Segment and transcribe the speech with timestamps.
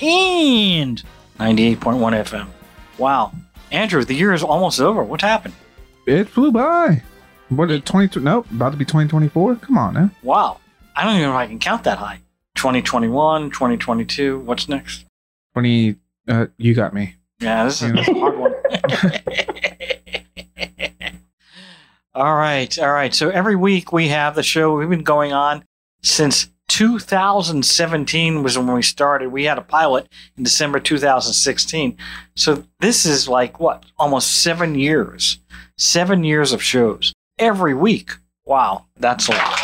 [0.00, 1.02] and
[1.38, 2.48] 98.1 FM.
[2.98, 3.32] Wow.
[3.70, 5.02] Andrew, the year is almost over.
[5.02, 5.54] What happened?
[6.06, 7.02] It flew by.
[7.48, 9.56] What, 20, nope, about to be 2024?
[9.56, 10.10] Come on now.
[10.22, 10.60] Wow.
[10.94, 12.20] I don't even know if I can count that high.
[12.56, 14.40] 2021, 2022.
[14.40, 15.04] What's next?
[15.54, 15.96] 20,
[16.28, 17.14] uh, you got me.
[17.40, 18.54] Yeah, this is a hard one.
[22.14, 23.14] all right, all right.
[23.14, 24.76] So every week we have the show.
[24.76, 25.64] We've been going on
[26.02, 29.32] since 2017 was when we started.
[29.32, 31.96] We had a pilot in December 2016.
[32.36, 33.84] So this is like what?
[33.98, 35.38] Almost 7 years.
[35.76, 38.10] 7 years of shows every week.
[38.44, 39.58] Wow, that's a lot.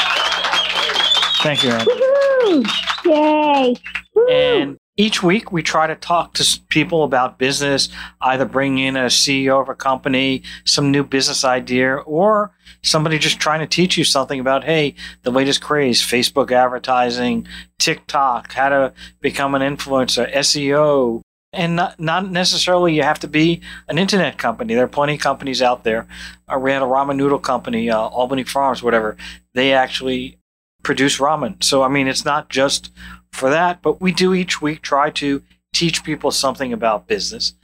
[1.42, 1.94] Thank you, Andrew.
[1.94, 2.64] Woohoo!
[3.04, 3.76] Yay!
[4.14, 4.28] Woo!
[4.28, 7.88] And each week we try to talk to people about business,
[8.20, 13.40] either bring in a CEO of a company, some new business idea, or somebody just
[13.40, 17.46] trying to teach you something about, hey, the latest craze, Facebook advertising,
[17.78, 21.20] TikTok, how to become an influencer, SEO.
[21.52, 24.74] And not, not necessarily you have to be an internet company.
[24.74, 26.06] There are plenty of companies out there.
[26.48, 29.16] Uh, we had a ramen noodle company, uh, Albany Farms, whatever.
[29.54, 30.38] They actually
[30.82, 31.62] produce ramen.
[31.62, 32.90] So, I mean, it's not just
[33.34, 37.54] for that, but we do each week try to teach people something about business.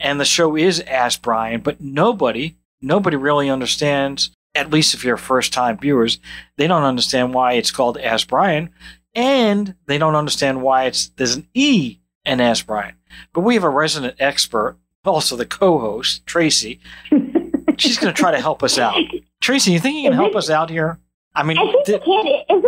[0.00, 5.16] And the show is Ask Brien, but nobody, nobody really understands, at least if you're
[5.16, 6.18] first time viewers,
[6.56, 8.70] they don't understand why it's called Ask Brien.
[9.14, 12.94] And they don't understand why it's there's an E in Ask Brien.
[13.32, 16.78] But we have a resident expert, also the co-host, Traci.
[17.78, 18.96] She's going to try to help us out.
[19.42, 20.98] Traci, you think you can help us out here?
[21.34, 22.26] I mean, I think you can.
[22.26, 22.67] Is it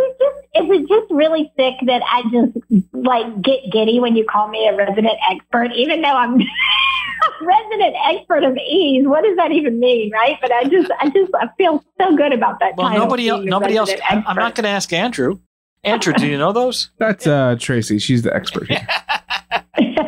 [0.53, 4.67] is it just really sick that I just like get giddy when you call me
[4.67, 9.07] a resident expert, even though I'm a resident expert of ease?
[9.07, 10.37] What does that even mean, right?
[10.41, 12.75] But I just I just I feel so good about that.
[12.75, 13.45] well, title, nobody else.
[13.45, 13.89] Nobody else.
[13.89, 15.39] resident I'm I'm not going to ask Andrew.
[15.83, 16.91] Andrew, do you know those?
[16.97, 18.01] That's uh Traci.
[18.01, 18.85] She's the expert here.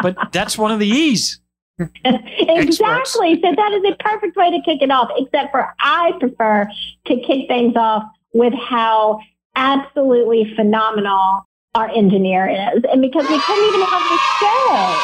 [0.00, 1.40] But that's one of the E's.
[1.78, 3.40] exactly.
[3.42, 6.68] So that is a perfect way to kick it off, except for I prefer
[7.06, 9.20] to kick things off with how
[9.58, 12.82] absolutely phenomenal our engineer is.
[12.90, 15.00] And because we couldn't even have the show.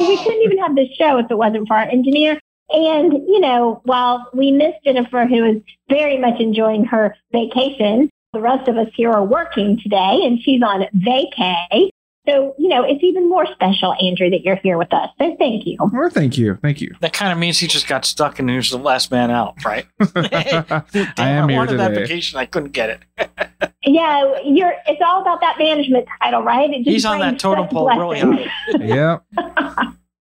[0.00, 0.08] Yay!
[0.08, 2.38] We couldn't even have the show if it wasn't for our engineer.
[2.70, 8.40] And, you know, while we miss Jennifer, who is very much enjoying her vacation, the
[8.40, 11.88] rest of us here are working today and she's on vacay.
[12.28, 15.08] So, you know, it's even more special, Andrew, that you're here with us.
[15.18, 15.76] So thank you.
[15.80, 16.58] Well, thank you.
[16.60, 16.94] Thank you.
[17.00, 19.64] That kind of means he just got stuck and he was the last man out,
[19.64, 19.86] right?
[20.14, 20.82] I
[21.16, 22.02] Damn, am here wanted that today.
[22.02, 22.38] vacation.
[22.38, 23.28] I couldn't get it.
[23.84, 26.68] Yeah, you're it's all about that management title, right?
[26.68, 28.50] It just He's on that brings totem pole really high.
[28.80, 29.18] yeah.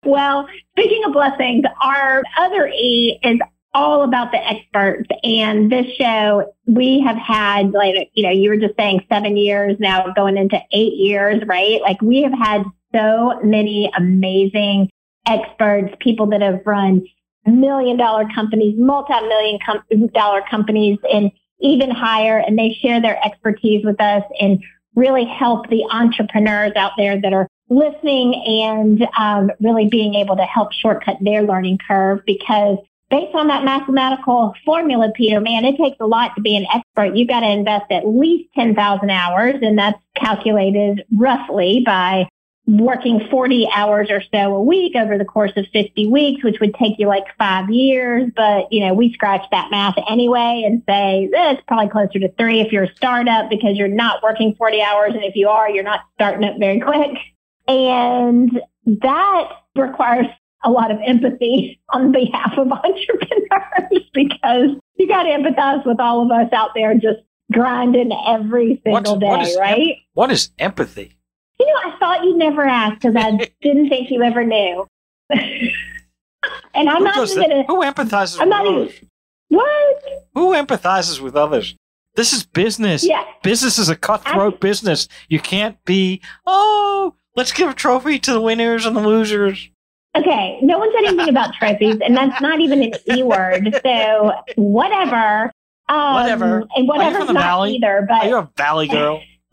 [0.04, 3.38] Well, speaking of blessings, our other E is
[3.74, 5.08] all about the experts.
[5.24, 9.76] And this show, we have had, like, you know, you were just saying seven years
[9.80, 11.80] now, going into eight years, right?
[11.80, 14.90] Like, we have had so many amazing
[15.26, 17.02] experts, people that have run
[17.46, 21.30] million dollar companies, multi million com- dollar companies, and
[21.60, 22.38] even higher.
[22.38, 24.62] And they share their expertise with us and
[24.94, 30.44] really help the entrepreneurs out there that are listening and um, really being able to
[30.44, 32.76] help shortcut their learning curve because
[33.12, 37.14] based on that mathematical formula, Peter, man, it takes a lot to be an expert.
[37.14, 42.26] You've got to invest at least 10,000 hours and that's calculated roughly by
[42.66, 46.74] working 40 hours or so a week over the course of 50 weeks, which would
[46.74, 48.30] take you like five years.
[48.34, 52.32] But, you know, we scratch that math anyway and say eh, it's probably closer to
[52.38, 55.12] three if you're a startup because you're not working 40 hours.
[55.12, 57.18] And if you are, you're not starting up very quick.
[57.68, 60.26] And that requires
[60.64, 66.22] a lot of empathy on behalf of entrepreneurs because you got to empathize with all
[66.24, 67.18] of us out there just
[67.52, 69.96] grinding every single what day, is em- right?
[70.14, 71.16] What is empathy?
[71.60, 73.30] You know, I thought you'd never ask because I
[73.62, 74.86] didn't think you ever knew.
[75.30, 77.62] and I'm Who not even gonna.
[77.64, 79.00] Who empathizes I'm with not even- others?
[79.48, 80.02] What?
[80.34, 81.76] Who empathizes with others?
[82.14, 83.04] This is business.
[83.06, 83.22] Yeah.
[83.42, 85.08] Business is a cutthroat business.
[85.28, 89.68] You can't be, oh, let's give a trophy to the winners and the losers.
[90.16, 90.58] Okay.
[90.62, 93.74] No one said anything about trophies, and that's not even an e word.
[93.84, 95.52] So whatever.
[95.88, 96.64] Um, Whatever.
[96.76, 97.74] And whatever's from the not Valley?
[97.76, 98.06] either.
[98.08, 99.20] But you're a valley girl?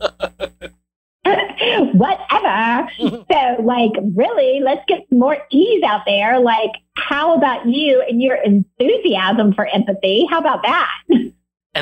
[1.92, 2.88] Whatever.
[2.98, 6.40] so, like, really, let's get some more E's out there.
[6.40, 10.26] Like, how about you and your enthusiasm for empathy?
[10.30, 10.90] How about that?
[11.10, 11.34] And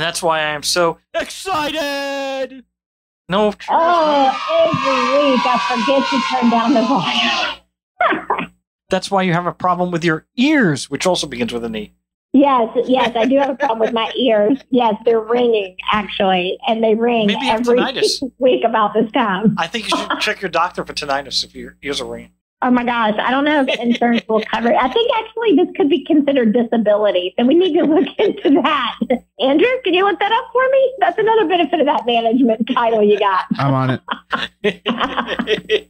[0.02, 2.64] that's why I am so excited.
[3.28, 8.50] No, Oh, every week I forget to turn down the volume.
[8.88, 11.92] that's why you have a problem with your ears, which also begins with an E.
[12.32, 14.58] Yes, yes, I do have a problem with my ears.
[14.70, 18.22] Yes, they're ringing actually, and they ring Maybe you have every tinnitus.
[18.38, 19.54] week about this time.
[19.58, 22.32] I think you should check your doctor for tinnitus if your ears are ringing.
[22.60, 24.76] Oh my gosh, I don't know if insurance will cover it.
[24.76, 28.98] I think actually this could be considered disability, and we need to look into that.
[29.38, 30.92] Andrew, can you look that up for me?
[30.98, 33.44] That's another benefit of that management title you got.
[33.56, 34.00] I'm on
[34.64, 35.88] it.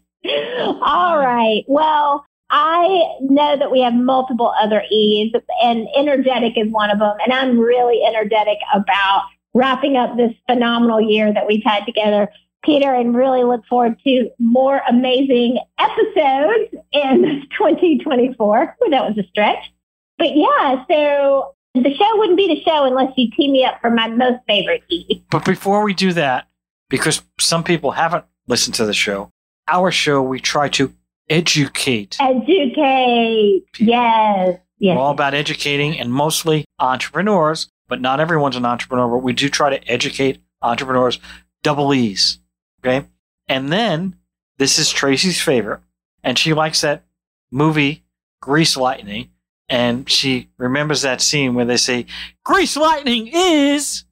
[0.83, 1.65] All right.
[1.67, 7.15] Well, I know that we have multiple other E's, and energetic is one of them.
[7.25, 9.25] And I'm really energetic about
[9.55, 12.29] wrapping up this phenomenal year that we've had together,
[12.65, 18.77] Peter, and really look forward to more amazing episodes in 2024.
[18.81, 19.73] Well, that was a stretch.
[20.17, 23.91] But yeah, so the show wouldn't be the show unless you team me up for
[23.91, 25.23] my most favorite E.
[25.31, 26.49] But before we do that,
[26.89, 29.31] because some people haven't listened to the show,
[29.69, 30.93] our show, we try to
[31.29, 32.17] educate.
[32.21, 33.65] Educate.
[33.79, 34.59] Yes.
[34.79, 34.97] Yes.
[34.97, 39.49] We're all about educating and mostly entrepreneurs, but not everyone's an entrepreneur, but we do
[39.49, 41.19] try to educate entrepreneurs,
[41.63, 42.39] double E's.
[42.81, 43.07] Okay.
[43.49, 44.17] And then
[44.59, 45.81] this is Traci's favorite,
[46.23, 47.05] and she likes that
[47.51, 48.05] movie,
[48.41, 49.31] Grease Lightning.
[49.71, 52.07] And she remembers that scene where they say,
[52.45, 54.05] Grease Lightning is.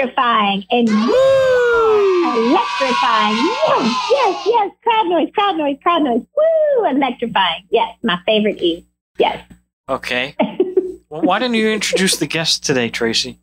[0.00, 3.36] Electrifying and woo, electrifying.
[3.36, 4.70] Yes, yes, yes.
[4.82, 6.22] Crowd noise, crowd noise, crowd noise.
[6.34, 6.86] Woo!
[6.86, 7.64] Electrifying.
[7.70, 8.86] Yes, my favorite E.
[9.18, 9.44] Yes.
[9.90, 10.34] Okay.
[11.10, 13.36] well, why don't you introduce the guest today, Traci?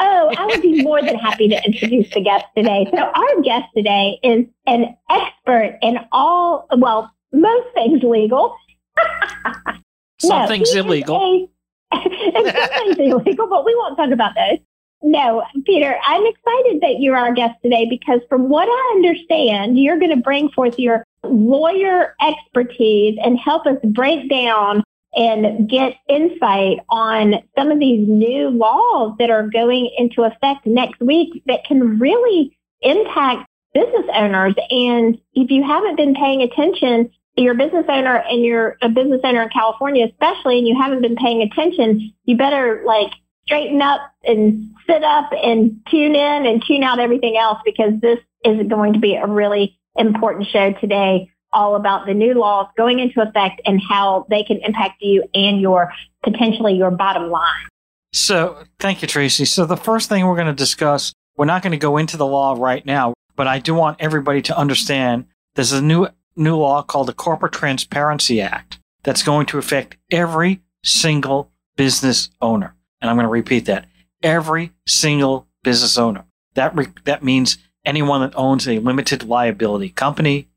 [0.00, 2.86] Oh, I would be more than happy to introduce the guest today.
[2.94, 8.54] So our guest today is an expert in all, well, most things legal.
[10.18, 11.16] Some No, things illegal.
[11.16, 11.48] a-
[11.94, 12.46] and
[12.78, 14.58] some things illegal, but we won't talk about those.
[15.02, 19.98] No, Peter, I'm excited that you're our guest today because from what I understand, you're
[19.98, 24.84] going to bring forth your lawyer expertise and help us break down
[25.14, 31.00] and get insight on some of these new laws that are going into effect next
[31.00, 34.54] week that can really impact business owners.
[34.70, 39.20] And if you haven't been paying attention, you're a business owner and you're a business
[39.24, 43.10] owner in California, especially, and you haven't been paying attention, you better like
[43.44, 48.18] straighten up and sit up and tune in and tune out everything else because this
[48.44, 52.98] is going to be a really important show today all about the new laws going
[52.98, 55.92] into effect and how they can impact you and your
[56.22, 57.68] potentially your bottom line.
[58.14, 59.46] So, thank you, Traci.
[59.46, 62.26] So, the first thing we're going to discuss, we're not going to go into the
[62.26, 66.82] law right now, but I do want everybody to understand there's a new new law
[66.82, 72.74] called the Corporate Transparency Act that's going to affect every single business owner.
[73.00, 73.86] And I'm going to repeat that.
[74.22, 76.24] Every single business owner.
[76.54, 80.48] That re- that means anyone that owns a limited liability company,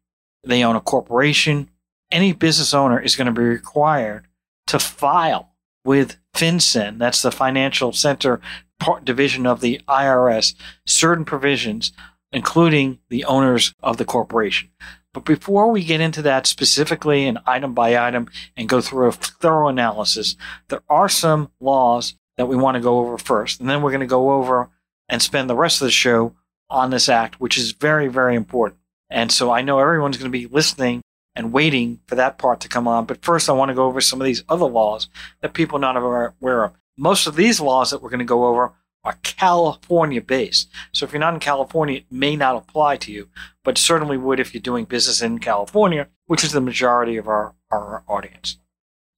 [0.43, 1.69] they own a corporation,
[2.11, 4.27] any business owner is going to be required
[4.67, 8.41] to file with FinCEN, that's the Financial Center
[8.79, 10.53] part division of the IRS,
[10.85, 11.93] certain provisions,
[12.31, 14.69] including the owners of the corporation.
[15.13, 19.11] But before we get into that specifically and item by item and go through a
[19.13, 20.35] thorough analysis,
[20.67, 23.59] there are some laws that we want to go over first.
[23.59, 24.69] And then we're going to go over
[25.09, 26.35] and spend the rest of the show
[26.69, 28.79] on this act, which is very, very important.
[29.09, 31.01] And so I know everyone's going to be listening
[31.35, 33.05] and waiting for that part to come on.
[33.05, 35.09] But first, I want to go over some of these other laws
[35.41, 36.73] that people are not aware of.
[36.97, 38.73] Most of these laws that we're going to go over
[39.03, 40.69] are California based.
[40.91, 43.29] So if you're not in California, it may not apply to you,
[43.63, 47.53] but certainly would if you're doing business in California, which is the majority of our,
[47.69, 48.57] our audience.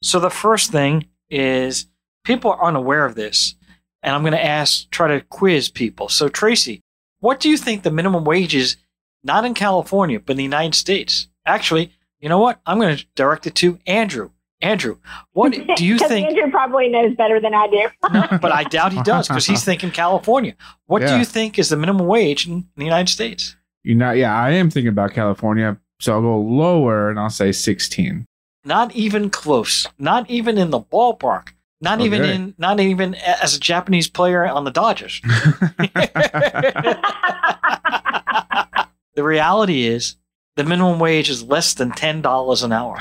[0.01, 1.87] So the first thing is
[2.27, 3.55] people are unaware of this,
[4.03, 6.09] and I'm going to ask, try to quiz people.
[6.09, 6.81] So, Traci,
[7.21, 8.75] what do you think the minimum wage is,
[9.23, 11.29] not in California, but in the United States?
[11.45, 12.59] Actually, you know what?
[12.65, 14.31] I'm going to direct it to Andrew.
[14.59, 14.97] Andrew,
[15.31, 16.27] what do you think?
[16.27, 17.87] Andrew probably knows better than I do.
[18.41, 20.55] but I doubt he does because he's thinking California.
[20.85, 23.55] What do you think is the minimum wage in the United States?
[23.83, 27.53] You know, yeah, I am thinking about California, so I'll go lower and I'll say
[27.53, 28.25] 16.
[28.65, 29.87] Not even close.
[29.97, 31.53] Not even in the ballpark.
[31.79, 32.55] Not oh, even in.
[32.57, 35.21] Not even as a Japanese player on the Dodgers.
[39.13, 40.15] the reality is,
[40.55, 42.99] the minimum wage is less than ten dollars an hour.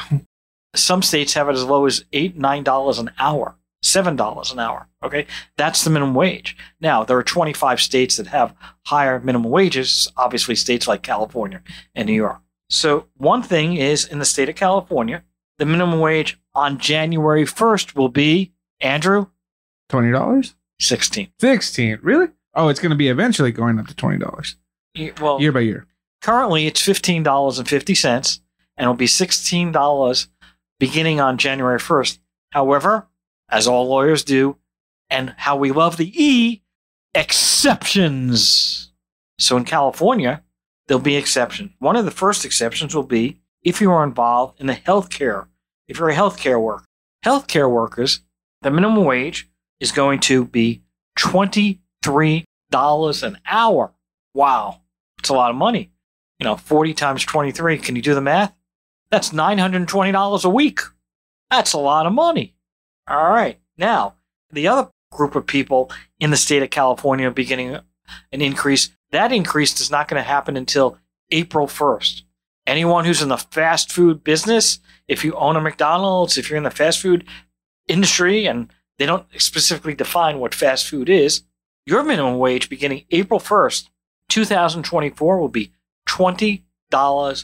[0.74, 3.56] Some states have it as low as eight, nine dollars an hour.
[3.84, 4.88] $7 an hour.
[5.04, 5.26] Okay.
[5.56, 6.56] That's the minimum wage.
[6.80, 8.54] Now, there are 25 states that have
[8.84, 11.62] higher minimum wages, obviously, states like California
[11.94, 12.40] and New York.
[12.68, 15.22] So, one thing is in the state of California,
[15.58, 19.26] the minimum wage on January 1st will be, Andrew,
[19.88, 20.54] Twenty dollars?
[20.80, 21.28] 16.
[21.40, 21.98] Sixteen?
[22.02, 22.28] Really?
[22.54, 24.56] Oh, it's going to be eventually going up to twenty dollars
[25.20, 25.86] Well, year by year.
[26.22, 28.40] currently it's $15.50
[28.78, 30.26] and it'll be $16
[30.78, 32.18] beginning on January 1st.
[32.52, 33.06] However,
[33.48, 34.56] as all lawyers do,
[35.08, 36.62] and how we love the E,
[37.14, 38.92] exceptions.
[39.38, 40.42] So in California,
[40.88, 41.70] there'll be exceptions.
[41.78, 45.46] One of the first exceptions will be if you are involved in the healthcare,
[45.88, 46.84] if you're a healthcare worker.
[47.24, 48.20] Healthcare workers,
[48.66, 50.82] the minimum wage is going to be
[51.20, 53.92] $23 an hour.
[54.34, 54.80] Wow.
[55.20, 55.92] It's a lot of money.
[56.40, 57.78] You know, 40 times 23.
[57.78, 58.52] Can you do the math?
[59.08, 60.80] That's $920 a week.
[61.48, 62.56] That's a lot of money.
[63.06, 63.60] All right.
[63.78, 64.16] Now,
[64.50, 67.78] the other group of people in the state of California beginning
[68.32, 70.98] an increase, that increase is not going to happen until
[71.30, 72.22] April 1st.
[72.66, 76.64] Anyone who's in the fast food business, if you own a McDonald's, if you're in
[76.64, 77.24] the fast food
[77.88, 81.42] industry, and they don't specifically define what fast food is,
[81.84, 83.88] your minimum wage beginning April 1st,
[84.28, 85.72] 2024 will be
[86.08, 86.62] $20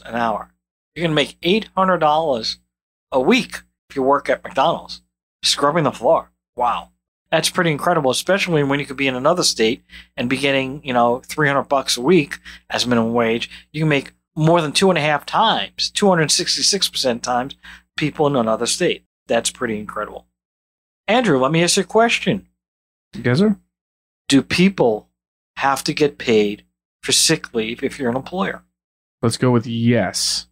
[0.05, 0.51] an hour.
[0.95, 2.57] You're going to make $800
[3.11, 5.01] a week if you work at McDonald's,
[5.43, 6.31] scrubbing the floor.
[6.55, 6.89] Wow.
[7.31, 9.83] That's pretty incredible, especially when you could be in another state
[10.15, 12.37] and be getting, you know, 300 bucks a week
[12.69, 13.49] as minimum wage.
[13.71, 17.55] You can make more than two and a half times, 266% times
[17.97, 19.05] people in another state.
[19.27, 20.27] That's pretty incredible.
[21.07, 22.47] Andrew, let me ask you a question.
[23.13, 23.57] Yes, sir.
[24.29, 25.09] Do people
[25.57, 26.63] have to get paid
[27.01, 28.63] for sick leave if you're an employer?
[29.21, 30.47] Let's go with yes.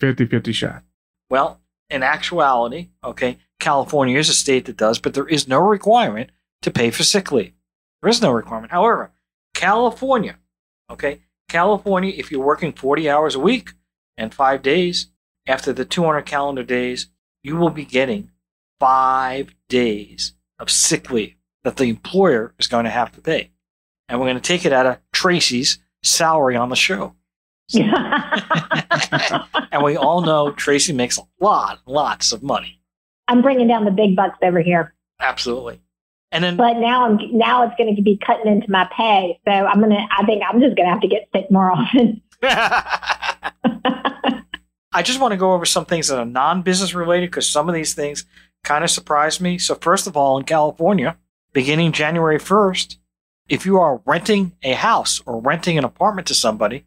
[0.00, 0.82] 50-50 shot.
[1.30, 6.30] Well, in actuality, okay, California is a state that does, but there is no requirement
[6.62, 7.52] to pay for sick leave.
[8.02, 8.72] There is no requirement.
[8.72, 9.10] However,
[9.54, 10.38] California,
[10.90, 13.72] okay, California, if you're working 40 hours a week
[14.16, 15.08] and five days,
[15.46, 17.08] after the 200 calendar days,
[17.42, 18.30] you will be getting
[18.80, 23.50] five days of sick leave that the employer is going to have to pay.
[24.08, 27.14] And we're going to take it out of Traci's salary on the show.
[27.74, 27.92] and
[29.82, 32.80] we all know Traci makes a lot, lots of money.
[33.26, 35.80] I'm bringing down the big bucks over here, Absolutely.
[36.30, 39.40] And then, but now I'm now it's going to be cutting into my pay.
[39.46, 40.06] So I'm gonna.
[40.16, 42.20] I think I'm just going to have to get sick more often.
[44.92, 47.68] I just want to go over some things that are non business related because some
[47.68, 48.26] of these things
[48.68, 49.56] kind of surprised me.
[49.56, 51.16] So, first of all, in California,
[51.54, 52.98] beginning January 1st,
[53.48, 56.84] if you are renting a house or renting an apartment to somebody,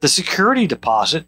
[0.00, 1.26] the security deposit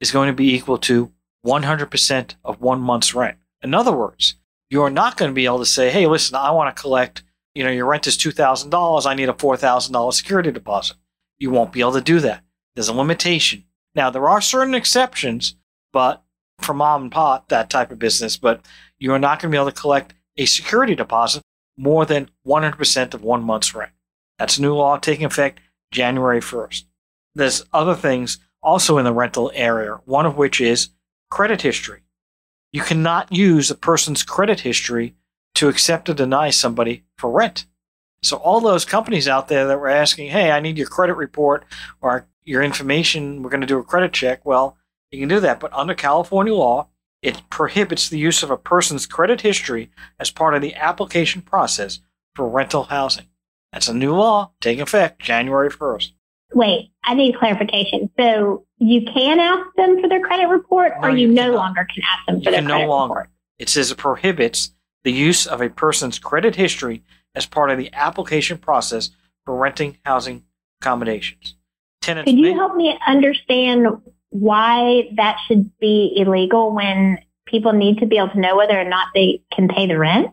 [0.00, 1.12] is going to be equal to
[1.46, 3.38] 100% of one month's rent.
[3.62, 4.34] In other words,
[4.68, 7.22] you're not going to be able to say, hey, listen, I want to collect,
[7.54, 9.06] you know, your rent is $2,000.
[9.06, 10.96] I need a $4,000 security deposit.
[11.38, 12.42] You won't be able to do that.
[12.74, 13.62] There's a limitation.
[13.94, 15.54] Now, there are certain exceptions,
[15.92, 16.24] but
[16.60, 18.64] for mom and pop, that type of business, but
[18.98, 21.42] you are not going to be able to collect a security deposit
[21.76, 23.92] more than 100% of one month's rent.
[24.38, 25.60] That's a new law taking effect
[25.92, 26.84] January 1st.
[27.34, 30.90] There's other things also in the rental area, one of which is
[31.30, 32.02] credit history.
[32.72, 35.14] You cannot use a person's credit history
[35.54, 37.66] to accept or deny somebody for rent.
[38.22, 41.64] So all those companies out there that were asking, "Hey, I need your credit report
[42.00, 43.42] or your information.
[43.42, 44.76] We're going to do a credit check." Well,
[45.10, 46.88] you can do that, but under California law,
[47.22, 52.00] it prohibits the use of a person's credit history as part of the application process
[52.34, 53.26] for rental housing.
[53.72, 56.12] That's a new law taking effect January 1st.
[56.54, 58.10] Wait, I need clarification.
[58.18, 61.56] So you can ask them for their credit report, No, or you, you no cannot.
[61.56, 63.14] longer can ask them You for their can credit no longer.
[63.14, 63.30] report.
[63.58, 64.72] It says it prohibits
[65.02, 67.02] the use of a person's credit history
[67.34, 69.10] as part of the application process
[69.44, 70.44] for renting housing
[70.80, 71.56] accommodations.
[72.02, 73.86] Tenants Could you may- help me understand
[74.30, 78.84] why that should be illegal when people need to be able to know whether or
[78.84, 80.30] not they can pay the rent?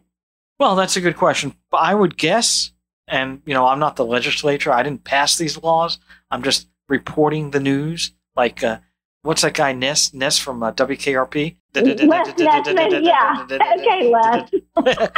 [0.60, 1.56] Well, that's a good question.
[1.72, 2.72] But I would guess,
[3.08, 4.72] and you know, I'm not the legislature.
[4.72, 6.00] I didn't pass these laws.
[6.32, 8.12] I'm just reporting the news.
[8.36, 8.80] Like, uh,
[9.24, 10.14] what's that guy Ness?
[10.14, 11.58] Ness from uh, WKRP.
[11.76, 13.48] Yeah.
[13.80, 14.50] Okay, Les.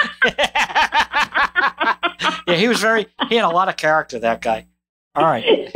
[2.48, 3.08] yeah, he was very.
[3.29, 4.20] He had a lot of character.
[4.20, 4.67] That guy.
[5.16, 5.72] All right.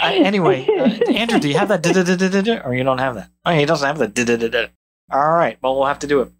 [0.00, 2.62] Uh, anyway, uh, Andrew, do you have that?
[2.64, 3.28] Or you don't have that?
[3.44, 4.70] Oh, he doesn't have that.
[5.10, 5.58] All right.
[5.60, 6.30] Well, we'll have to do it.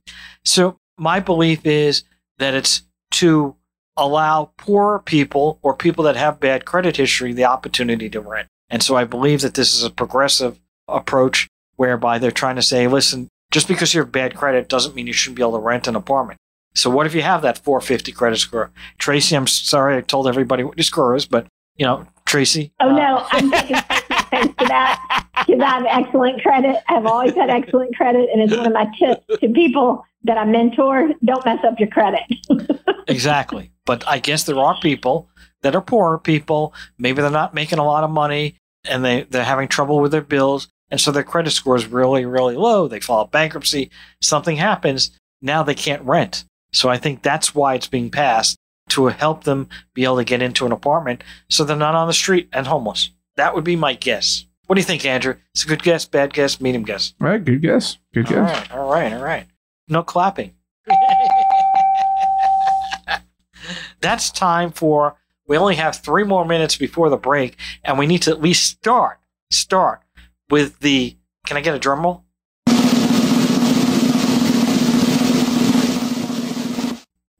[0.45, 2.05] So my belief is
[2.39, 3.57] that it's to
[3.97, 8.49] allow poor people or people that have bad credit history the opportunity to rent.
[8.71, 12.87] And so I believe that this is a progressive approach whereby they're trying to say,
[12.87, 15.87] listen, just because you have bad credit doesn't mean you shouldn't be able to rent
[15.87, 16.39] an apartment.
[16.75, 18.71] So what if you have that 450 credit score?
[18.99, 22.73] Traci, I'm sorry I told everybody what your score is, but you know, Traci.
[22.81, 23.77] Oh no, I'm taking
[24.11, 26.77] offense to that because I have excellent credit.
[26.89, 30.45] I've always had excellent credit, and it's one of my tips to people that I
[30.45, 32.23] mentor: don't mess up your credit.
[33.09, 35.29] exactly, but I guess there are people
[35.63, 36.75] that are poorer people.
[36.99, 40.21] Maybe they're not making a lot of money, and they they're having trouble with their
[40.21, 42.89] bills, and so their credit score is really really low.
[42.89, 45.17] They file bankruptcy, something happens.
[45.41, 46.45] Now they can't rent.
[46.73, 48.57] So I think that's why it's being passed
[48.95, 52.13] to help them be able to get into an apartment so they're not on the
[52.15, 53.11] street and homeless.
[53.37, 54.47] That would be my guess.
[54.67, 55.37] What do you think, Andrew?
[55.53, 57.15] It's a good guess, bad guess, medium guess.
[57.21, 57.99] All right, good guess.
[58.15, 58.39] Good guess.
[58.39, 59.47] All right, all right, all right.
[59.89, 60.55] No clapping.
[64.01, 65.17] That's time for.
[65.47, 68.65] We only have three more minutes before the break, and we need to at least
[68.65, 69.19] start
[69.51, 70.01] start
[70.51, 71.17] with the.
[71.47, 72.24] Can I get a drum roll?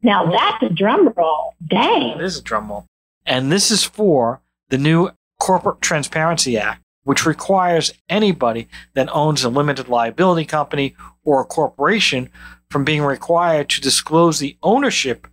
[0.05, 1.55] Now that's a drum roll.
[1.67, 2.19] Dang.
[2.19, 2.85] It is a drum roll.
[3.25, 9.49] And this is for the new Corporate Transparency Act, which requires anybody that owns a
[9.49, 10.95] limited liability company
[11.25, 12.29] or a corporation
[12.71, 15.27] from being required to disclose the ownership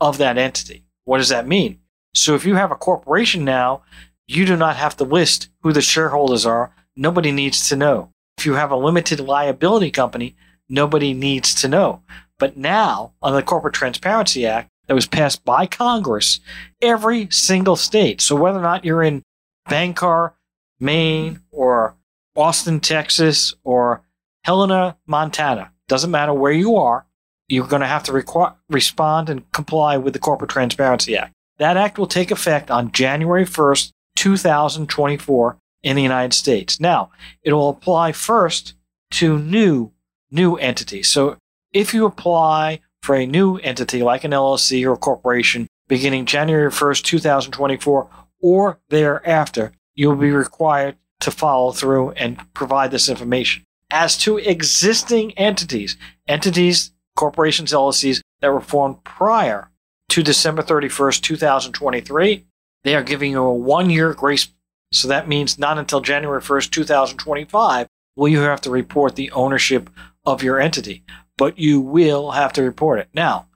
[0.00, 0.84] of that entity.
[1.04, 1.78] What does that mean?
[2.12, 3.82] So if you have a corporation now,
[4.26, 6.74] you do not have to list who the shareholders are.
[6.96, 8.10] Nobody needs to know.
[8.38, 10.34] If you have a limited liability company,
[10.68, 12.02] nobody needs to know.
[12.38, 16.40] But now, on the Corporate Transparency Act that was passed by Congress,
[16.82, 19.22] every single state, so whether or not you're in
[19.68, 20.34] Bangor,
[20.78, 21.96] Maine, or
[22.36, 24.02] Austin, Texas, or
[24.44, 27.06] Helena, Montana, doesn't matter where you are,
[27.48, 31.32] you're going to have to requ- respond and comply with the Corporate Transparency Act.
[31.58, 36.80] That act will take effect on January 1st, 2024 in the United States.
[36.80, 37.10] Now,
[37.42, 38.74] it will apply first
[39.12, 39.92] to new
[40.30, 41.08] new entities.
[41.08, 41.36] So
[41.76, 47.02] if you apply for a new entity like an LLC or corporation beginning January 1st,
[47.02, 48.08] 2024
[48.40, 53.62] or thereafter, you'll be required to follow through and provide this information.
[53.90, 59.70] As to existing entities, entities, corporations, LLCs that were formed prior
[60.08, 62.46] to December 31st, 2023,
[62.84, 64.48] they are giving you a one year grace.
[64.94, 69.90] So that means not until January 1st, 2025 will you have to report the ownership
[70.24, 71.04] of your entity
[71.36, 73.08] but you will have to report it.
[73.14, 73.48] Now,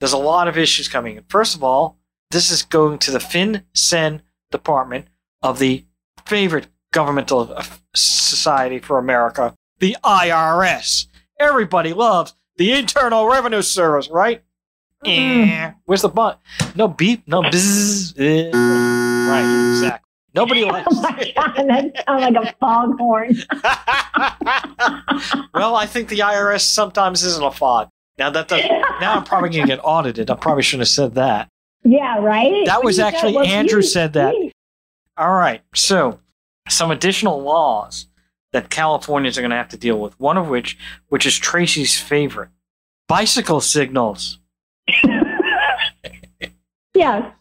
[0.00, 1.24] there's a lot of issues coming in.
[1.28, 1.98] First of all,
[2.30, 5.06] this is going to the FinCEN department
[5.42, 5.84] of the
[6.26, 7.56] favorite governmental
[7.94, 11.06] society for America, the IRS.
[11.38, 14.42] Everybody loves the Internal Revenue Service, right?
[15.04, 15.74] Mm.
[15.84, 16.40] Where's the button?
[16.74, 18.16] No beep, no bzzz.
[19.28, 20.03] right, exactly.
[20.34, 20.88] Nobody oh likes.
[20.90, 23.36] Oh my god, that sounds like a foghorn.
[25.54, 27.90] well, I think the IRS sometimes isn't a fog.
[28.18, 28.58] Now that the,
[29.00, 30.30] now I'm probably going to get audited.
[30.30, 31.48] I probably shouldn't have said that.
[31.82, 32.64] Yeah, right.
[32.66, 34.34] That was actually Andrew said that.
[35.16, 36.20] All right, so
[36.68, 38.06] some additional laws
[38.52, 40.18] that Californians are going to have to deal with.
[40.18, 42.50] One of which, which is Traci's favorite,
[43.08, 44.38] bicycle signals.
[46.94, 47.32] yes.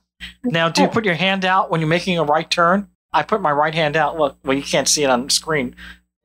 [0.43, 2.87] Now, do you put your hand out when you're making a right turn?
[3.11, 4.17] I put my right hand out.
[4.17, 5.75] Look, well, you can't see it on the screen.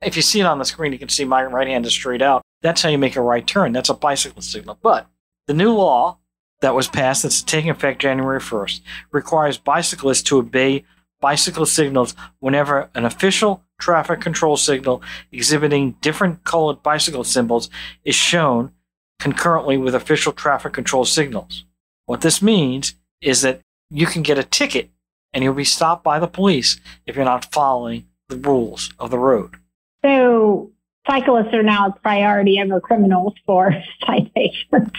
[0.01, 2.21] If you see it on the screen, you can see my right hand is straight
[2.21, 2.41] out.
[2.61, 3.73] That's how you make a right turn.
[3.73, 4.79] That's a bicycle signal.
[4.81, 5.07] But
[5.47, 6.19] the new law
[6.61, 8.81] that was passed, that's taking effect January 1st,
[9.11, 10.83] requires bicyclists to obey
[11.21, 17.69] bicycle signals whenever an official traffic control signal exhibiting different colored bicycle symbols
[18.03, 18.71] is shown
[19.19, 21.65] concurrently with official traffic control signals.
[22.05, 24.89] What this means is that you can get a ticket
[25.33, 29.19] and you'll be stopped by the police if you're not following the rules of the
[29.19, 29.55] road.
[30.03, 30.71] So
[31.07, 33.73] cyclists are now a priority over criminals for
[34.05, 34.91] citations.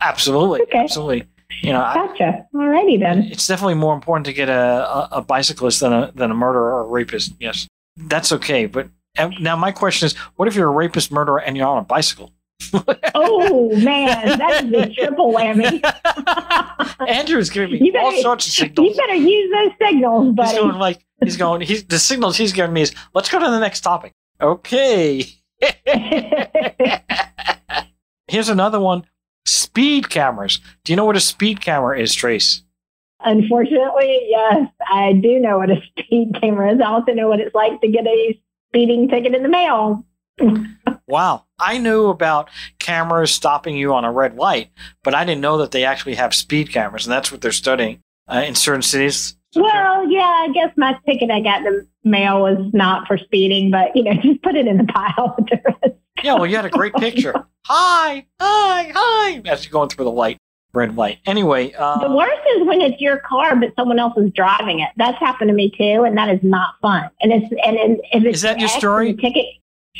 [0.00, 0.62] absolutely.
[0.62, 0.78] Okay.
[0.78, 1.24] Absolutely.
[1.62, 2.46] You know, gotcha.
[2.54, 3.22] Alrighty then.
[3.22, 6.74] It's definitely more important to get a, a, a bicyclist than a than a murderer
[6.74, 7.32] or a rapist.
[7.40, 8.66] Yes, that's okay.
[8.66, 11.78] But eh, now my question is, what if you're a rapist, murderer, and you're on
[11.78, 12.32] a bicycle?
[13.14, 15.82] Oh man, that is a triple whammy.
[17.08, 18.88] Andrew's giving me better, all sorts of signals.
[18.88, 20.48] You better use those signals, buddy.
[20.50, 21.60] He's going like he's going.
[21.62, 24.12] He's the signals he's giving me is let's go to the next topic.
[24.40, 25.24] Okay.
[28.28, 29.04] Here's another one:
[29.46, 30.60] speed cameras.
[30.84, 32.62] Do you know what a speed camera is, Trace?
[33.20, 36.80] Unfortunately, yes, I do know what a speed camera is.
[36.80, 40.04] I also know what it's like to get a speeding ticket in the mail.
[41.08, 41.44] Wow.
[41.58, 44.70] I knew about cameras stopping you on a red light,
[45.02, 48.02] but I didn't know that they actually have speed cameras, and that's what they're studying
[48.28, 49.36] uh, in certain cities.
[49.56, 53.70] Well, yeah, I guess my ticket I got in the mail was not for speeding,
[53.70, 55.96] but you know, just put it in the pile with the rest.
[56.22, 57.32] Yeah, well, you had a great picture.
[57.64, 60.38] hi, hi, hi, as you're going through the light,
[60.74, 61.18] red light.
[61.26, 64.90] Anyway, uh, The worst is when it's your car, but someone else is driving it.
[64.96, 67.08] That's happened to me too, and that is not fun.
[67.20, 69.14] And it's and, and if it's Is that your story?
[69.14, 69.46] Ticket.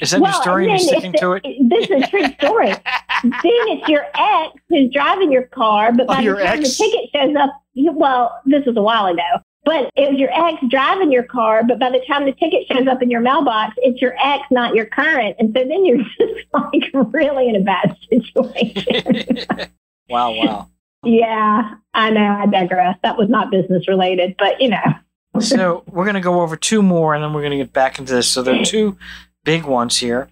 [0.01, 0.69] Is that your story?
[0.69, 1.43] You're sticking to it.
[1.69, 2.69] This is a true story.
[3.23, 6.77] then it's your ex who's driving your car, but Oh, by your the time ex?
[6.79, 9.23] the ticket shows up, you, well, this was a while ago.
[9.65, 12.87] But it was your ex driving your car, but by the time the ticket shows
[12.87, 15.37] up in your mailbox, it's your ex, not your current.
[15.39, 19.45] And so then you're just like really in a bad situation.
[20.09, 20.69] wow, wow.
[21.05, 22.39] yeah, I know.
[22.41, 22.97] I digress.
[23.03, 24.95] That was not business related, but you know.
[25.41, 27.99] So we're going to go over two more, and then we're going to get back
[27.99, 28.29] into this.
[28.29, 28.97] So there are two
[29.49, 30.29] big ones here.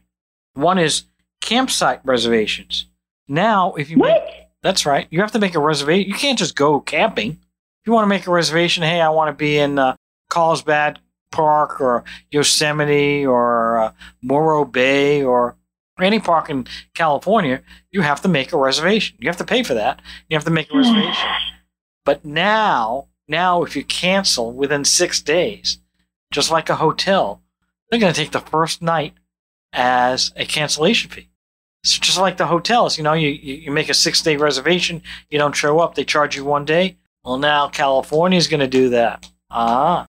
[0.52, 1.04] One is
[1.40, 2.84] campsite reservations.
[3.26, 4.22] Now, if you Make,
[4.62, 6.06] that's right, you have to make a reservation.
[6.06, 7.30] You can't just go camping.
[7.30, 9.96] If you want to make a reservation, hey, I want to be in uh,
[10.28, 10.98] Carlsbad
[11.32, 15.56] Park or Yosemite or uh, Morro Bay or
[15.98, 19.16] any park in California, you have to make a reservation.
[19.18, 20.02] You have to pay for that.
[20.28, 21.30] You have to make a reservation.
[22.04, 25.78] But now, now if you cancel within six days,
[26.30, 27.40] just like a hotel,
[27.90, 29.14] they're going to take the first night
[29.72, 31.28] as a cancellation fee.
[31.82, 35.38] It's just like the hotels, you know, you, you, make a six day reservation, you
[35.38, 36.96] don't show up, they charge you one day.
[37.24, 39.30] Well, now California is going to do that.
[39.50, 40.06] Ah.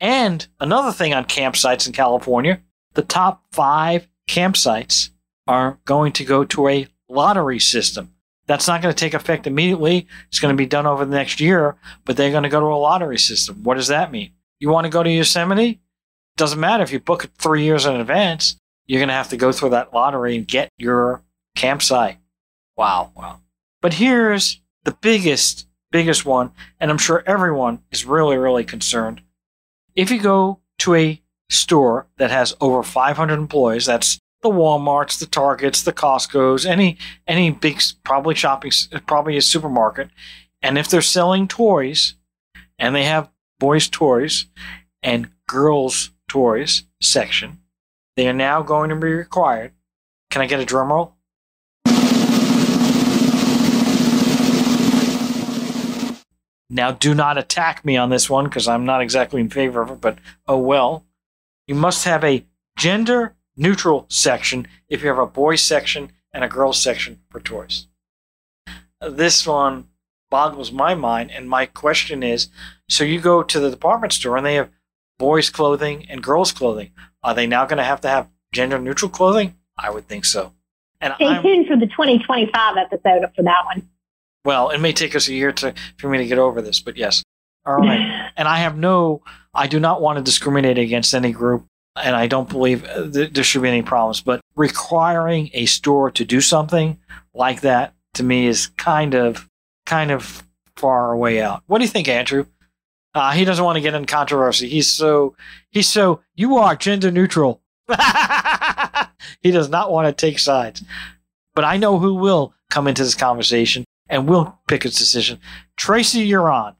[0.00, 2.60] And another thing on campsites in California,
[2.92, 5.10] the top five campsites
[5.46, 8.14] are going to go to a lottery system.
[8.46, 10.06] That's not going to take effect immediately.
[10.28, 12.66] It's going to be done over the next year, but they're going to go to
[12.66, 13.62] a lottery system.
[13.62, 14.32] What does that mean?
[14.58, 15.80] You want to go to Yosemite?
[16.36, 18.56] Doesn't matter if you book it three years in advance.
[18.86, 21.22] You're going to have to go through that lottery and get your
[21.54, 22.18] campsite.
[22.76, 23.40] Wow, wow.
[23.80, 29.22] But here's the biggest, biggest one, and I'm sure everyone is really, really concerned.
[29.94, 35.26] If you go to a store that has over 500 employees, that's the Walmarts, the
[35.26, 38.72] Targets, the Costco's, any any big probably shopping
[39.06, 40.10] probably a supermarket,
[40.62, 42.14] and if they're selling toys,
[42.78, 44.46] and they have boys' toys
[45.02, 47.60] and girls' toys section,
[48.16, 49.70] they are now going to be required.
[50.30, 51.14] Can I get a drum roll?
[56.68, 59.92] Now, do not attack me on this one because I'm not exactly in favor of
[59.92, 60.18] it, but
[60.48, 61.06] oh well.
[61.68, 62.44] You must have a
[62.76, 67.86] gender neutral section if you have a boys section and a girls section for toys.
[69.00, 69.86] This one
[70.32, 72.48] boggles my mind, and my question is
[72.88, 74.70] so you go to the department store and they have
[75.18, 76.90] boys' clothing and girls' clothing.
[77.22, 79.56] Are they now going to have to have gender neutral clothing?
[79.78, 80.52] I would think so.
[81.00, 83.88] And Stay I'm, tuned for the 2025 episode for that one.
[84.44, 86.96] well, it may take us a year to for me to get over this, but
[86.96, 87.22] yes.
[87.66, 88.30] All right.
[88.36, 89.22] and I have no,
[89.52, 91.64] I do not want to discriminate against any group,
[91.96, 94.20] and I don't believe th- there should be any problems.
[94.20, 96.98] But requiring a store to do something
[97.34, 99.48] like that to me is kind of,
[99.86, 100.42] kind of
[100.76, 101.62] far away out.
[101.66, 102.46] What do you think, Andrew?
[103.14, 104.68] Uh, he doesn't want to get in controversy.
[104.68, 105.36] He's so,
[105.70, 107.60] he's so, you are gender neutral.
[109.40, 110.82] he does not want to take sides.
[111.54, 115.38] But I know who will come into this conversation and will pick its decision.
[115.78, 116.74] Traci, you're on.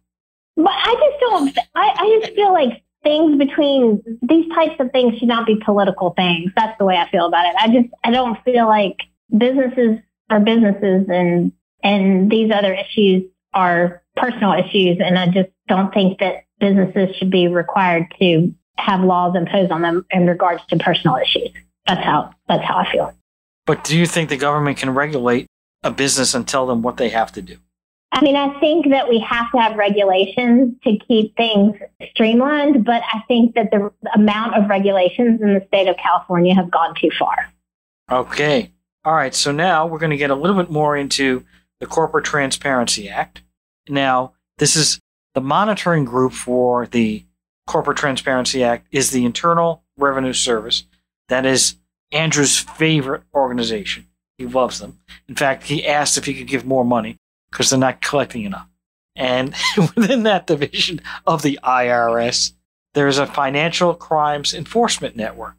[0.56, 1.58] But I just don't.
[1.74, 6.10] I, I just feel like things between these types of things should not be political
[6.10, 6.50] things.
[6.56, 7.54] That's the way I feel about it.
[7.58, 8.98] I just I don't feel like
[9.36, 9.98] businesses
[10.30, 14.98] are businesses and and these other issues are personal issues.
[15.04, 19.82] And I just don't think that businesses should be required to have laws imposed on
[19.82, 21.50] them in regards to personal issues.
[21.86, 23.12] That's how that's how I feel.
[23.66, 25.46] But do you think the government can regulate
[25.82, 27.56] a business and tell them what they have to do?
[28.12, 31.76] I mean, I think that we have to have regulations to keep things
[32.10, 36.70] streamlined, but I think that the amount of regulations in the state of California have
[36.70, 37.52] gone too far.
[38.10, 38.70] Okay.
[39.04, 39.34] All right.
[39.34, 41.44] So now we're going to get a little bit more into
[41.80, 43.42] the Corporate Transparency Act.
[43.88, 45.00] Now, this is
[45.34, 47.24] the monitoring group for the
[47.66, 50.84] Corporate Transparency Act is the Internal Revenue Service.
[51.28, 51.76] That is
[52.12, 54.06] Andrew's favorite organization.
[54.38, 54.98] He loves them.
[55.28, 57.16] In fact, he asked if he could give more money
[57.50, 58.68] because they're not collecting enough.
[59.16, 59.54] And
[59.96, 62.52] within that division of the IRS,
[62.94, 65.54] there's a financial crimes enforcement network.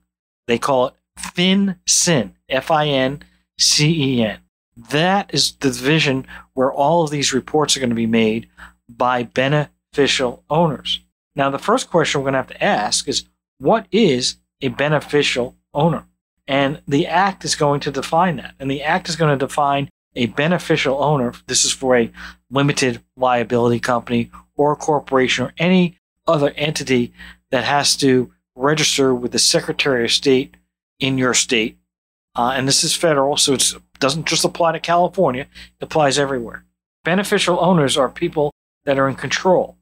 [0.47, 3.23] They call it FinCEN, F I N
[3.57, 4.39] C E N.
[4.77, 8.49] That is the division where all of these reports are going to be made
[8.97, 11.01] by beneficial owners.
[11.35, 13.25] Now, the first question we're going to have to ask is
[13.59, 16.05] what is a beneficial owner?
[16.47, 18.55] And the Act is going to define that.
[18.59, 21.33] And the Act is going to define a beneficial owner.
[21.47, 22.11] This is for a
[22.49, 27.13] limited liability company or a corporation or any other entity
[27.51, 30.55] that has to register with the Secretary of State
[30.99, 31.77] in your state
[32.35, 35.43] uh, and this is federal, so it doesn't just apply to California,
[35.79, 36.65] it applies everywhere.
[37.03, 38.51] Beneficial owners are people
[38.85, 39.77] that are in control.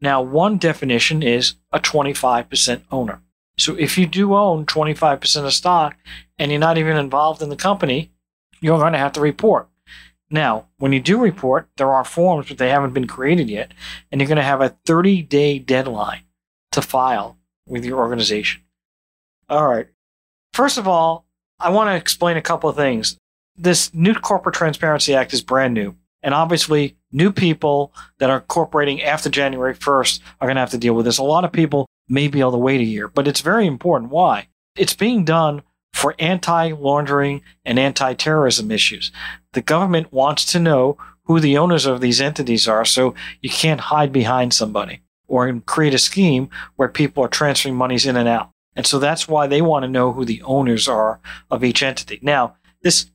[0.00, 3.22] Now, one definition is a 25% owner.
[3.58, 5.96] So if you do own 25% of stock
[6.38, 8.10] and you're not even involved in the company,
[8.60, 9.68] you're going to have to report.
[10.30, 13.72] Now, when you do report, there are forms, but they haven't been created yet,
[14.10, 16.22] and you're going to have a 30 day deadline
[16.72, 17.36] to file
[17.68, 18.62] with your organization.
[19.48, 19.88] All right.
[20.54, 21.26] First of all,
[21.60, 23.18] I want to explain a couple of things.
[23.56, 25.96] This new Corporate Transparency Act is brand new.
[26.22, 30.78] And obviously, new people that are incorporating after January 1st are going to have to
[30.78, 31.18] deal with this.
[31.18, 34.10] A lot of people may be able to wait a year, but it's very important.
[34.10, 34.48] Why?
[34.76, 39.12] It's being done for anti laundering and anti terrorism issues.
[39.52, 43.80] The government wants to know who the owners of these entities are so you can't
[43.80, 48.50] hide behind somebody or create a scheme where people are transferring monies in and out.
[48.74, 52.18] And so that's why they want to know who the owners are of each entity.
[52.22, 53.06] Now, this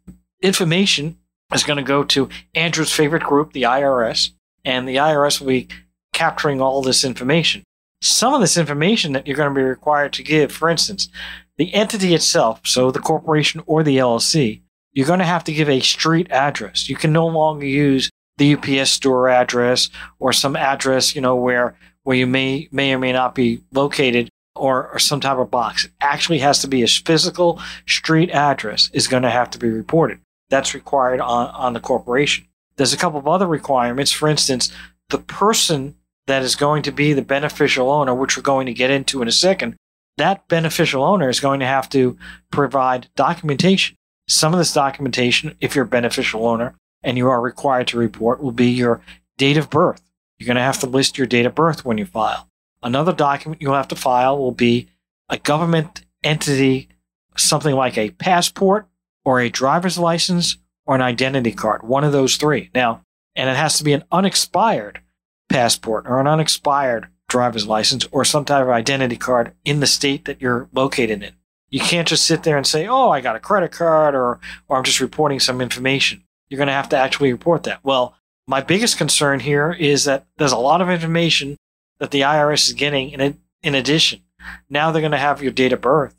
[0.42, 1.18] information
[1.54, 4.32] is going to go to Andrew's favorite group, the IRS,
[4.66, 5.68] and the IRS will be
[6.14, 7.64] capturing all this information.
[8.02, 11.10] Some of this information that you're going to be required to give, for instance,
[11.58, 14.62] the entity itself, so the corporation or the LLC,
[14.94, 16.90] you're going to have to give a street address.
[16.90, 21.76] You can no longer use the UPS store address or some address, you know, where
[22.04, 25.86] where you may may or may not be located or, or some type of box.
[25.86, 29.70] It actually has to be a physical street address is going to have to be
[29.70, 30.20] reported.
[30.50, 32.48] That's required on, on the corporation.
[32.78, 34.12] There's a couple of other requirements.
[34.12, 34.72] For instance,
[35.10, 35.96] the person
[36.28, 39.28] that is going to be the beneficial owner, which we're going to get into in
[39.28, 39.76] a second,
[40.18, 42.18] that beneficial owner is going to have to
[42.52, 43.96] provide documentation.
[44.28, 48.42] Some of this documentation, if you're a beneficial owner and you are required to report,
[48.42, 49.02] will be your
[49.38, 50.02] date of birth.
[50.38, 52.50] You're going to have to list your date of birth when you file.
[52.84, 54.88] Another document you'll have to file will be
[55.30, 56.90] a government entity,
[57.36, 58.88] something like a passport
[59.28, 62.70] or a driver's license or an identity card, one of those three.
[62.74, 63.02] Now,
[63.36, 65.02] and it has to be an unexpired
[65.50, 70.24] passport or an unexpired driver's license or some type of identity card in the state
[70.24, 71.34] that you're located in.
[71.70, 74.78] You can't just sit there and say, "Oh, I got a credit card," or "or
[74.78, 77.84] I'm just reporting some information." You're going to have to actually report that.
[77.84, 78.16] Well,
[78.48, 81.58] my biggest concern here is that there's a lot of information
[82.00, 84.22] that the IRS is getting in in addition.
[84.70, 86.16] Now they're going to have your date of birth.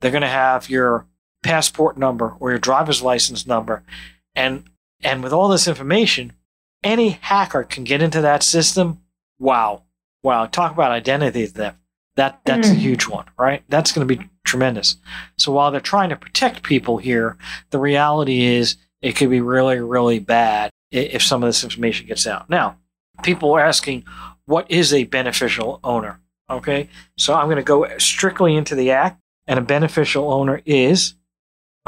[0.00, 1.06] They're going to have your
[1.42, 3.82] passport number or your driver's license number.
[4.34, 4.64] And
[5.00, 6.32] and with all this information,
[6.82, 9.00] any hacker can get into that system.
[9.38, 9.84] Wow.
[10.22, 10.46] Wow.
[10.46, 11.78] Talk about identity theft.
[12.16, 12.72] That that's mm.
[12.72, 13.62] a huge one, right?
[13.68, 14.96] That's going to be tremendous.
[15.36, 17.36] So while they're trying to protect people here,
[17.70, 22.26] the reality is it could be really, really bad if some of this information gets
[22.26, 22.50] out.
[22.50, 22.78] Now,
[23.22, 24.04] people are asking,
[24.46, 26.20] what is a beneficial owner?
[26.50, 31.14] Okay, so I'm going to go strictly into the act, and a beneficial owner is,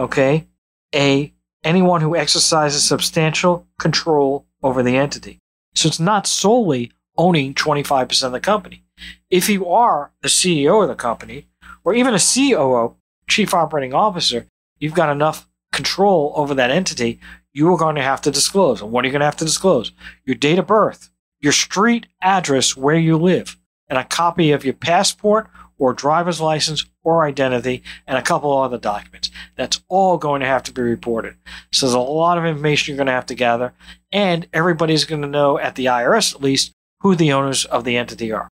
[0.01, 0.47] okay,
[0.95, 1.33] a
[1.63, 5.39] anyone who exercises substantial control over the entity.
[5.75, 8.85] So it's not solely owning 25% of the company.
[9.31, 11.47] If you are the CEO of the company,
[11.85, 12.97] or even a COO,
[13.29, 14.47] Chief Operating Officer,
[14.79, 17.21] you've got enough control over that entity,
[17.53, 18.81] you are going to have to disclose.
[18.81, 19.93] And what are you going to have to disclose?
[20.25, 21.11] Your date of birth,
[21.41, 23.57] your street address where you live,
[23.89, 25.49] and a copy of your passport
[25.81, 29.31] or driver's license or identity, and a couple other documents.
[29.57, 31.35] That's all going to have to be reported.
[31.73, 33.73] So there's a lot of information you're going to have to gather,
[34.13, 37.97] and everybody's going to know, at the IRS at least, who the owners of the
[37.97, 38.49] entity are.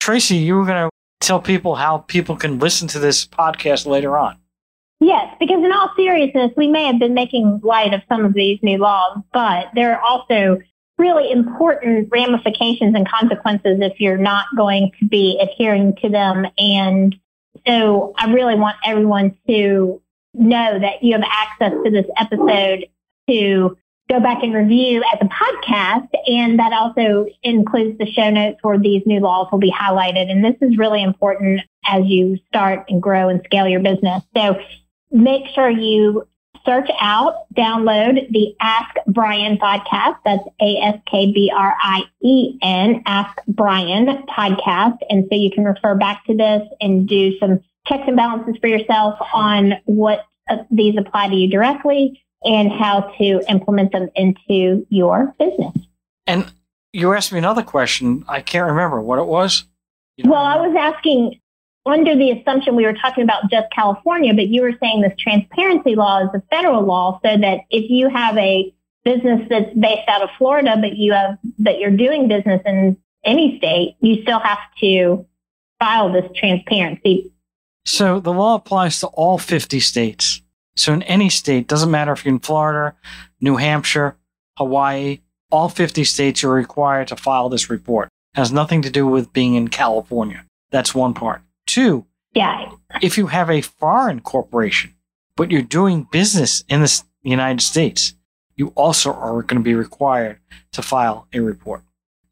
[0.00, 0.90] Traci, you were going to
[1.20, 4.38] tell people how people can listen to this podcast later on.
[5.00, 8.58] Yes, because in all seriousness, we may have been making light of some of these
[8.62, 10.60] new laws, but there are also
[10.98, 16.46] really important ramifications and consequences if you're not going to be adhering to them.
[16.58, 17.14] And
[17.66, 20.00] so I really want everyone to
[20.34, 22.86] know that you have access to this episode
[23.28, 23.76] to
[24.08, 26.08] go back and review as a podcast.
[26.26, 30.30] And that also includes the show notes where these new laws will be highlighted.
[30.30, 34.22] And this is really important as you start and grow and scale your business.
[34.36, 34.58] So
[35.10, 36.26] make sure you
[36.64, 40.16] search out, download the Ask Brien podcast.
[40.24, 44.98] That's A S K B R I E N, Ask Brien podcast.
[45.10, 48.66] And so you can refer back to this and do some checks and balances for
[48.66, 54.86] yourself on what uh, these apply to you directly and how to implement them into
[54.90, 55.74] your business.
[56.26, 56.52] And
[56.92, 58.24] you asked me another question.
[58.28, 59.64] I can't remember what it was.
[60.22, 61.40] Well, I was asking
[61.86, 65.94] under the assumption we were talking about just California, but you were saying this transparency
[65.94, 70.22] law is a federal law, so that if you have a business that's based out
[70.22, 74.58] of Florida, but you have that you're doing business in any state, you still have
[74.80, 75.26] to
[75.78, 77.30] file this transparency.
[77.84, 80.40] So the law applies to all 50 states.
[80.76, 82.96] So in any state, doesn't matter if you're in Florida,
[83.40, 84.16] New Hampshire,
[84.56, 85.20] Hawaii,
[85.50, 88.08] all 50 states are required to file this report.
[88.34, 90.44] It has nothing to do with being in California.
[90.70, 91.42] That's one part.
[91.74, 92.70] Two, Yeah.
[93.02, 94.94] if you have a foreign corporation,
[95.34, 98.14] but you're doing business in the United States,
[98.54, 100.38] you also are going to be required
[100.70, 101.82] to file a report.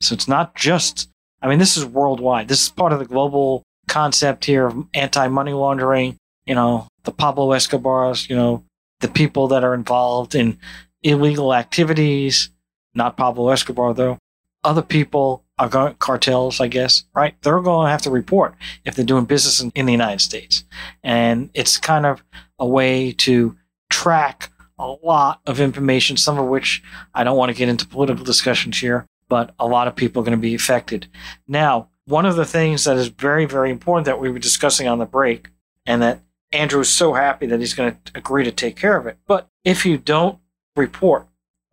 [0.01, 1.09] So it's not just,
[1.43, 2.47] I mean, this is worldwide.
[2.47, 7.11] This is part of the global concept here of anti money laundering, you know, the
[7.11, 8.63] Pablo Escobars, you know,
[9.01, 10.57] the people that are involved in
[11.03, 12.49] illegal activities,
[12.95, 14.19] not Pablo Escobar though.
[14.65, 17.35] Other people are going, cartels, I guess, right?
[17.43, 20.65] They're going to have to report if they're doing business in, in the United States.
[21.03, 22.23] And it's kind of
[22.59, 23.57] a way to
[23.91, 26.83] track a lot of information, some of which
[27.15, 30.25] I don't want to get into political discussions here, but a lot of people are
[30.25, 31.07] going to be affected.
[31.47, 34.99] Now, one of the things that is very, very important that we were discussing on
[34.99, 35.49] the break,
[35.87, 36.21] and that
[36.53, 39.19] Andrew is so happy that he's going to agree to take care of it.
[39.27, 40.39] But if you don't
[40.77, 41.27] report,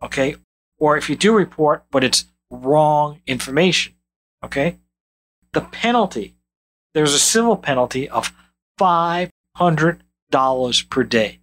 [0.03, 0.35] okay,
[0.77, 3.93] or if you do report, but it's wrong information,
[4.43, 4.77] okay,
[5.53, 6.35] the penalty,
[6.93, 8.33] there's a civil penalty of
[8.79, 9.29] $500
[10.89, 11.39] per day.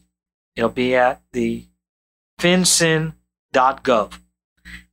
[0.58, 1.66] It'll be at the
[2.40, 4.20] fincen.gov.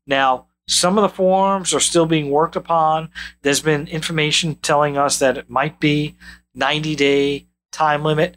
[0.07, 3.11] Now, some of the forms are still being worked upon.
[3.43, 6.15] There's been information telling us that it might be
[6.55, 8.37] 90 day time limit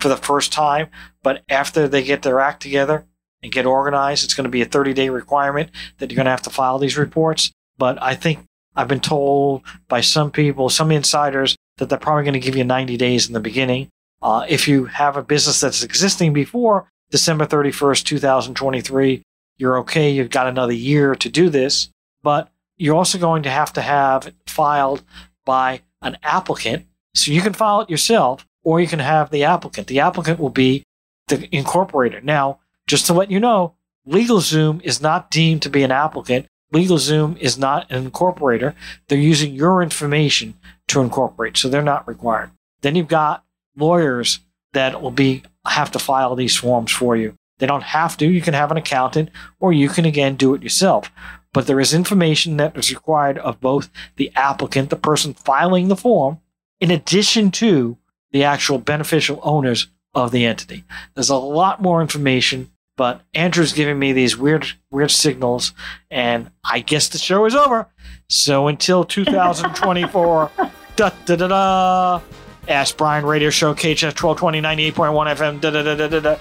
[0.00, 0.88] for the first time,
[1.22, 3.06] but after they get their act together
[3.44, 6.30] and get organized, it's going to be a 30 day requirement that you're going to
[6.30, 7.52] have to file these reports.
[7.78, 8.40] But I think
[8.74, 12.64] I've been told by some people, some insiders, that they're probably going to give you
[12.64, 13.88] 90 days in the beginning.
[14.22, 19.22] Uh, if you have a business that's existing before December 31st, 2023,
[19.58, 20.10] you're okay.
[20.10, 21.90] You've got another year to do this,
[22.22, 25.02] but you're also going to have to have it filed
[25.44, 26.86] by an applicant.
[27.14, 29.86] So you can file it yourself or you can have the applicant.
[29.86, 30.84] The applicant will be
[31.28, 32.22] the incorporator.
[32.22, 33.74] Now, just to let you know,
[34.06, 36.46] LegalZoom is not deemed to be an applicant.
[36.72, 38.74] LegalZoom is not an incorporator.
[39.08, 40.54] They're using your information
[40.88, 42.50] to incorporate, so they're not required.
[42.82, 43.44] Then you've got
[43.76, 44.40] lawyers
[44.72, 47.36] that will be have to file these forms for you.
[47.58, 48.26] They don't have to.
[48.26, 51.10] You can have an accountant, or you can again do it yourself.
[51.52, 55.96] But there is information that is required of both the applicant, the person filing the
[55.96, 56.40] form,
[56.80, 57.96] in addition to
[58.32, 60.84] the actual beneficial owners of the entity.
[61.14, 65.72] There's a lot more information, but Andrew's giving me these weird, weird signals,
[66.10, 67.88] and I guess the show is over.
[68.28, 70.50] So until 2024,
[70.96, 72.20] da da da da.
[72.66, 76.36] Ask Brien Radio Show, KHTS 1220, 98.1 FM, da da da da da.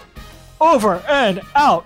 [0.62, 1.86] Over and out.